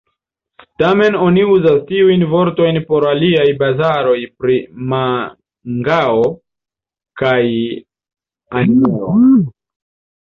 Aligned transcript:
Tamen 0.81 1.15
oni 1.23 1.41
uzas 1.55 1.75
tiujn 1.89 2.23
vortojn 2.31 2.79
por 2.87 3.03
aliaj 3.09 3.45
bazaroj 3.59 4.15
pri 4.45 4.55
mangao 4.93 6.25
kaj 7.23 7.43
animeo. 8.63 9.13